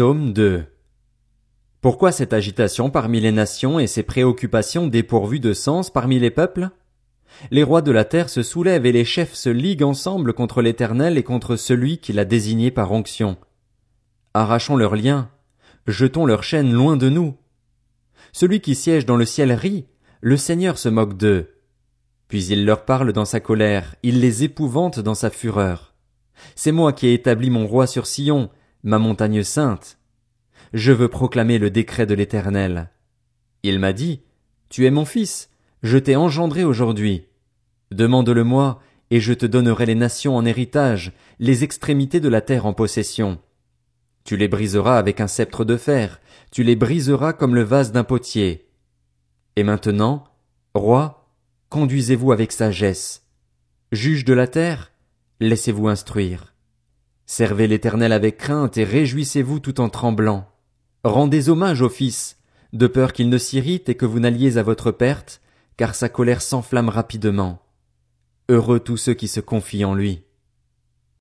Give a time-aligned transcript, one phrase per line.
[0.00, 0.64] Psaume 2
[1.82, 6.70] Pourquoi cette agitation parmi les nations et ces préoccupations dépourvues de sens parmi les peuples?
[7.50, 11.18] Les rois de la terre se soulèvent et les chefs se liguent ensemble contre l'Éternel
[11.18, 13.36] et contre celui qui l'a désigné par onction.
[14.32, 15.28] Arrachons leurs liens,
[15.86, 17.36] jetons leurs chaînes loin de nous.
[18.32, 19.84] Celui qui siège dans le ciel rit,
[20.22, 21.50] le Seigneur se moque d'eux.
[22.26, 25.92] Puis il leur parle dans sa colère, il les épouvante dans sa fureur.
[26.54, 28.48] C'est moi qui ai établi mon roi sur Sion,
[28.82, 29.98] ma montagne sainte.
[30.72, 32.90] Je veux proclamer le décret de l'Éternel.
[33.62, 34.22] Il m'a dit,
[34.68, 35.50] Tu es mon fils,
[35.82, 37.26] je t'ai engendré aujourd'hui.
[37.90, 38.80] Demande-le-moi,
[39.10, 43.38] et je te donnerai les nations en héritage, les extrémités de la terre en possession.
[44.24, 46.20] Tu les briseras avec un sceptre de fer,
[46.52, 48.68] tu les briseras comme le vase d'un potier.
[49.56, 50.24] Et maintenant,
[50.74, 51.28] roi,
[51.68, 53.26] conduisez-vous avec sagesse.
[53.90, 54.92] Juge de la terre,
[55.40, 56.54] laissez-vous instruire.
[57.32, 60.48] Servez l'Éternel avec crainte et réjouissez-vous tout en tremblant.
[61.04, 62.38] Rendez hommage au Fils,
[62.72, 65.40] de peur qu'il ne s'irrite et que vous n'alliez à votre perte,
[65.76, 67.62] car sa colère s'enflamme rapidement.
[68.48, 70.24] Heureux tous ceux qui se confient en lui.